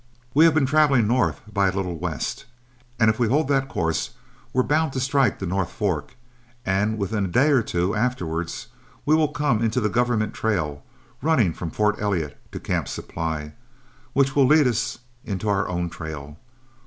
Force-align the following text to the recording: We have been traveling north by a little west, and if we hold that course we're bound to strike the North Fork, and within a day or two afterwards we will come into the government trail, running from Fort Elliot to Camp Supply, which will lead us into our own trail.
We 0.33 0.45
have 0.45 0.55
been 0.55 0.65
traveling 0.65 1.05
north 1.05 1.41
by 1.53 1.67
a 1.67 1.71
little 1.71 1.95
west, 1.95 2.45
and 2.99 3.07
if 3.07 3.19
we 3.19 3.27
hold 3.27 3.47
that 3.49 3.69
course 3.69 4.09
we're 4.51 4.63
bound 4.63 4.93
to 4.93 4.99
strike 4.99 5.37
the 5.37 5.45
North 5.45 5.69
Fork, 5.71 6.15
and 6.65 6.97
within 6.97 7.25
a 7.25 7.27
day 7.27 7.51
or 7.51 7.61
two 7.61 7.93
afterwards 7.93 8.65
we 9.05 9.13
will 9.13 9.27
come 9.27 9.61
into 9.61 9.79
the 9.79 9.89
government 9.89 10.33
trail, 10.33 10.81
running 11.21 11.53
from 11.53 11.69
Fort 11.69 11.97
Elliot 12.01 12.35
to 12.51 12.59
Camp 12.59 12.87
Supply, 12.87 13.53
which 14.13 14.35
will 14.35 14.47
lead 14.47 14.65
us 14.65 14.97
into 15.23 15.47
our 15.47 15.69
own 15.69 15.87
trail. 15.87 16.39